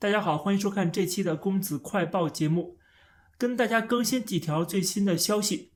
[0.00, 2.76] 大家好，欢迎收看这期的公子快报节目，
[3.36, 5.72] 跟大家更新几条最新的消息。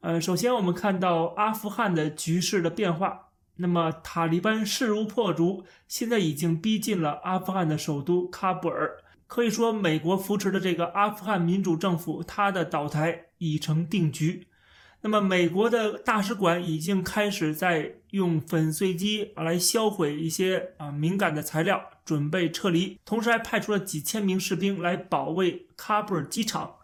[0.00, 3.26] 呃，首先我们看到阿富汗的局势的变化，
[3.56, 8.96] 那么塔利班势如破竹，现在已经逼近了阿富汗的首都喀布尔。
[9.26, 14.48] 可以说，美国扶持的这个阿富汗民主政府，它的倒台已成定局。
[15.02, 22.98] 那么，美国的大使馆已经开始在用粉碎机来销毁一些啊敏感的材料，准备撤离。
[23.04, 26.76] 同时，还派出了几千名士兵来保卫喀布尔机场，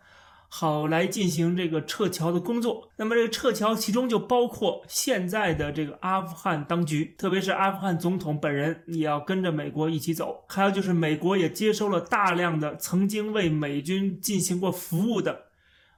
[0.49, 2.91] 好来进行这个撤侨的工作。
[2.97, 10.45] 那么，这个撤侨其中就包括现在的这个阿富汗当局，特别是阿富汗总统本人也要跟着美国一起走。
[10.49, 15.47] 还有就是，美国也接收了大量的曾经为美军进行过服务的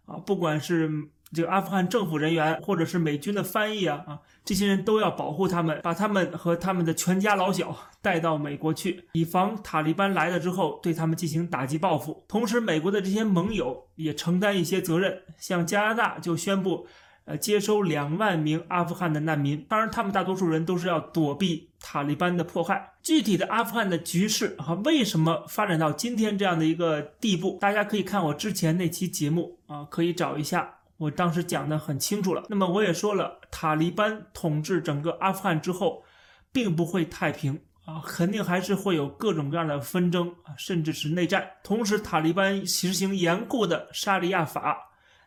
[0.07, 1.09] 啊，不管是。
[1.37, 12.25] 这个阿富汗政府人员或者是美军的翻译啊啊，这些人都要保护他们，把他们和他们的全家老小带到美国去，以防塔利班来了之后对他们进行打击报复。
[12.27, 16.87] 同时，美国的这些盟友也承担一些责任，像加拿大就宣布，
[17.27, 19.63] 呃，接收两万名阿富汗的难民。
[19.69, 22.95] 当然，他们大多数人都是要躲避塔利班的迫害。
[23.03, 27.59] 具体的阿富汗的局势啊，为什么发展到今天这样的一个地步？
[27.61, 30.73] 大家可以看我之前那期节目啊，可以找一下。
[30.99, 36.03] 我当时讲的很清楚了，那么我也说了，塔利班统治整个阿富汗之后，
[36.51, 41.47] 并不会太平啊，肯定还是会有各种各样的纷争啊，甚至是内战。
[41.63, 44.77] 同时，塔利班实行严酷的沙利亚法，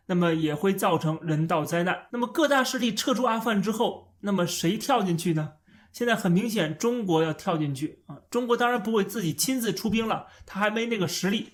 [0.08, 2.08] 那么也会造成人道灾难。
[2.12, 5.54] 那么各大势力撤出阿富汗之后，那么谁跳进去呢？
[5.92, 11.54] 现在很明显，中国要跳进去啊，中国当然不会自己亲自出兵了，他还没那个实力。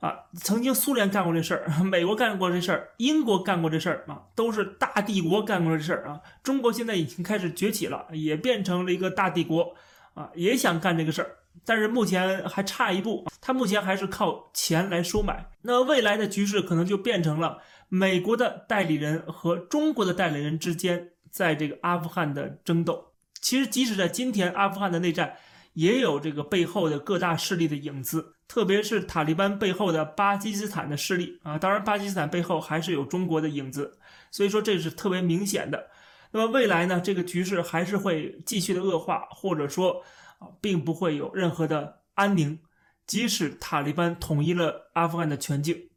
[0.00, 6.20] 啊，曾经苏联干过这事儿， 美国干过这事儿，英国干过这事儿啊，都是大帝国干过这事儿啊。
[6.42, 9.74] 中国现在已经开始崛起了，也变成了一个大帝国
[10.14, 15.50] 啊，也想干这个事儿，但是目前还差一步，他目前还是靠钱来收买。
[15.62, 23.14] 那未来的局势可能就变成了美国的代理人和中国的代理人之间在这个阿富汗的争斗。
[23.40, 25.34] 其实，即使在今天，阿富汗的内战。
[25.74, 33.98] 也有这个背后的各大势力的影子，特别是塔利班背后的巴基斯坦的势力啊，当然巴基斯坦背后还是有中国的影子，
[34.30, 35.88] 所以说这是特别明显的。
[36.30, 40.02] 那么未来呢，这个局势还是会继续的恶化，或者说
[40.38, 42.58] 啊，并不会有任何的安宁。
[43.06, 45.88] 即使塔利班统一了阿富汗的全境，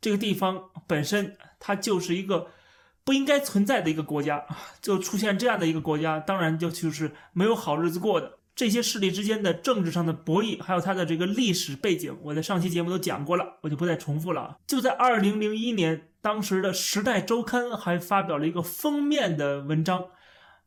[0.00, 2.48] 这个地方本身它就是一个
[3.02, 4.44] 不应该存在的一个国家，
[4.80, 8.38] 就出现这样的一个国家，当然就就是没有好日子过的。
[8.60, 14.58] 这些势力之间的政治上的博弈，还有它的这个历史背景，我在上期节目都讲过了，我就不再重复了。
[14.66, 20.04] 就在二零零一年，当时的《时代周刊》还发表了一个封面的文章，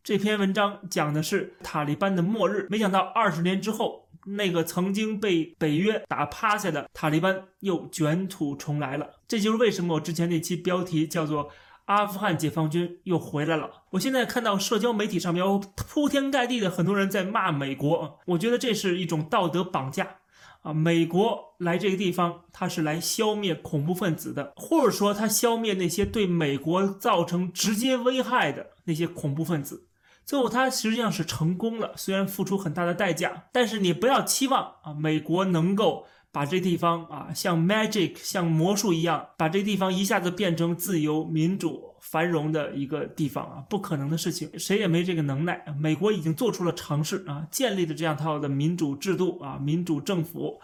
[0.04, 2.66] 这篇文章讲的是塔利班的末日。
[2.68, 9.08] 没想到二十年之后，那个曾经被北约打趴下的塔利班又卷土重来了。
[9.28, 11.52] 这就是为什么我之前那期标题叫做。
[11.86, 13.70] 阿富汗解放军又回来了。
[13.92, 15.44] 我现在看到社交媒体上面
[15.76, 20.18] 铺天盖地的很多人在骂美国，我觉得这是一种道德绑架
[20.62, 20.74] 啊！
[20.74, 29.88] 美国来这个地方，他是来消灭恐怖分子的，或者说他消灭那些对美国造成直接危害的那些恐怖分子。
[30.26, 36.06] 最后他实际上是成功了，虽然付出很大的代价，但是你不要期望啊，美国能够。
[36.34, 45.64] 把这地方啊，像 magic，像魔术一样，把这地方一下子变成自由、民主、繁荣的一个地方啊，不可能的事情，谁也没这个能耐。
[45.80, 50.60] 美国已经做出了尝试啊，建立了这样套的民主制度啊，民主政府，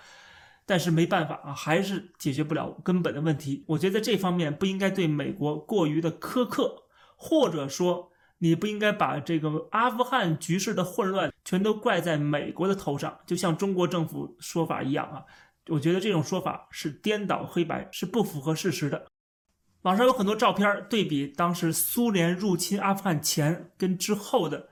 [0.66, 3.64] 但是没办法啊，还是解决不了根本的问题。
[3.68, 8.10] 我觉得这方面不应该对美国过于的苛刻，或者说
[8.40, 15.24] 你不应该把这个阿富汗局势的混乱全都怪在美国的头上，就像中国政府说法一样啊。
[15.70, 19.08] 我觉得这种说法是颠倒黑白，是不符合事实的。
[19.84, 24.68] 网上有很多照片对比当时苏联入侵阿富汗前跟之后的，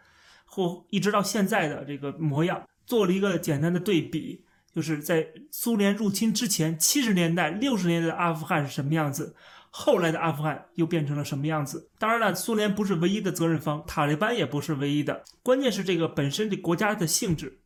[0.45, 4.43] 或一直到现在的这个模样，做了一个简单的对比，
[4.73, 9.33] 就是在苏联入侵之前，七十年代、六十年代的阿富汗是什么样子，
[9.69, 11.89] 后来的阿富汗又变成了什么样子。
[11.97, 17.61] 当然了，苏联不是唯一的责任方，塔利班也不是唯一的，关键是这个本身这国家的性质，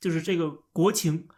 [0.00, 1.28] 就是这个国情。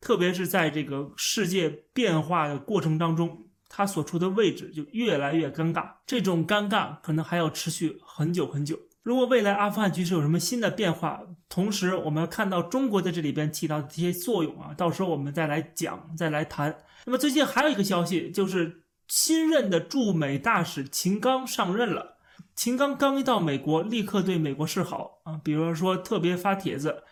[0.00, 5.88] 特别是在这个世界变化的过程当中，他所处的位置就越来越尴尬。
[6.06, 8.78] 这种尴尬可能还要持续很久很久。
[9.02, 16.76] 如果未来阿富汗局势有什么新的变化，同时我们看到中国在这里边起到的这些作用啊，到时候我们再来讲，再来谈。
[17.06, 22.18] 那么最近还有一个消息，就是新任的驻美大使秦刚上任了。
[22.54, 27.02] 秦刚刚一到美国，立刻对美国示好啊，比如说特别发帖子。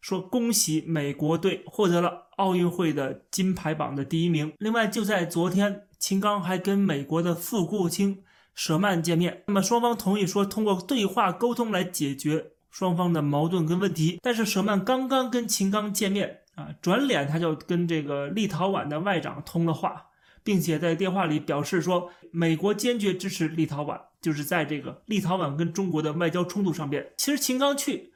[0.00, 4.52] 说恭喜美国队获得了奥运会的金牌榜的第一名。
[4.58, 8.22] 另外，就在昨天，秦刚还跟美国的副国务卿
[8.54, 14.20] 舍曼见面，那么双方同意说通过对话沟通来解决双方的矛盾跟问题。
[14.22, 20.06] 但是舍曼刚刚跟秦刚见面啊，转脸他就跟这个立陶宛的外长通了话，
[20.44, 27.12] 并且在电话里表示说，美国坚决支持立陶宛，就是在这个立陶宛跟中国的外交冲突上边。
[27.16, 28.12] 其实秦刚去。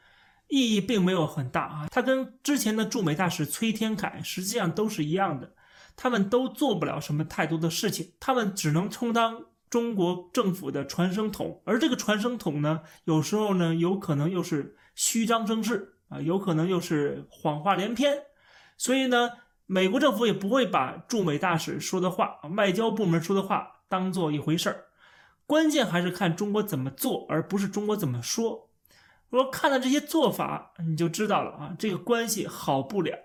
[0.53, 5.55] 意义并没有很大啊，他跟之前的驻美大使崔天凯实际上都是一样的，
[5.97, 18.19] 他们都做不了什么太多的事情，他们只能充当中国政府的传声筒，而这个传声筒呢，有时候呢，有可能又是虚张声势啊，有可能又是谎话连篇，
[18.77, 19.31] 所以呢，
[19.65, 24.85] 美国政府也不会把驻美大使说的话、外交部门说的话当做一回事儿，
[25.47, 28.69] 关键还是看中国怎么做，而不是中国怎么说。
[29.39, 33.19] 说看到这些做法，你就知道了啊，这个关系好不了，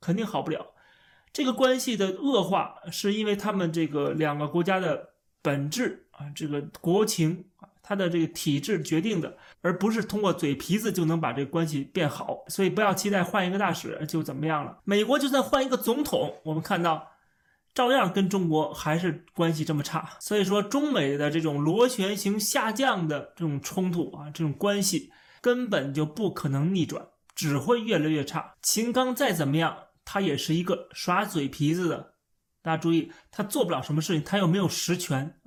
[0.00, 0.66] 肯定好不了。
[1.32, 5.10] 这个关系的恶化，是因为他们这个两个国家的
[5.42, 12.44] 本质啊，这个国情啊，它的这个体制决定的，而不是通过嘴皮子就能把这个关系变好。
[12.48, 14.78] 所以不要期待换一个大使就怎么样了。
[14.84, 17.08] 美国就算换一个总统，我们看到
[17.74, 20.10] 照样跟中国还是关系这么差。
[20.18, 25.12] 所以说，中美的这种螺旋形下降的这种冲突啊，这种关系。
[25.40, 28.54] 根本就不可能逆转，只会越来越差。
[28.62, 32.14] 秦刚再怎么样，他也是一个耍嘴皮子的。
[32.62, 35.40] 大家注意，他做不了什么事情，他又没有实权。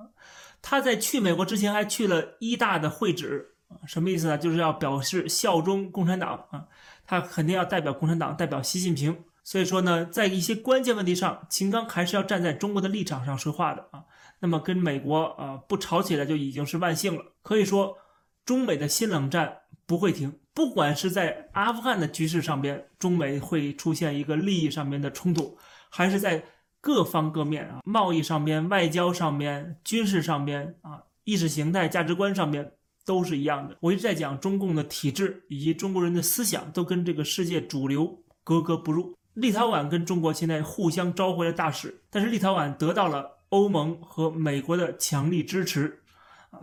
[0.61, 3.55] 他在去美国之前还去了一大的会址，
[3.85, 4.37] 什么意思呢？
[4.37, 6.65] 就是要表示效忠共产党啊，
[7.05, 9.23] 他肯定要代表共产党，代表习近平。
[9.43, 14.05] 所以说呢，在一些关键问题上，秦刚还是要站在中国的立场上说话的啊。
[14.39, 17.23] 那么跟美国啊不吵起来就已经是万幸了。
[17.41, 17.97] 可以说，
[18.45, 19.59] 中美的新冷战。
[19.85, 25.57] 不会停，不管是在阿富汗的局势上边，中美会出现一个利益上面的冲突，
[25.89, 26.41] 还是在
[26.79, 32.71] 各方各面啊，贸易上面、外交上面、军事上面啊，意识形态、价值观上面
[33.05, 33.75] 都是一样的。
[33.81, 39.13] 我一直在讲中共的体制以及中国人的思想都跟这个世界主流格格不入。
[39.33, 45.99] 立陶宛跟中国现在互相召回了大使，但是立陶宛得到了欧盟和美国的强力支持。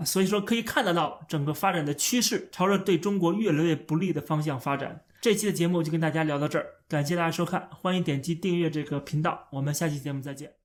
[0.04, 5.04] 所以说可以看得到整个发展的趋势朝着对中国越来越不利的方向发展。
[5.20, 10.59] 这期的节目就跟大家聊到这儿，感谢大家收看，欢迎点击订阅这个频道，我们下期节目再见。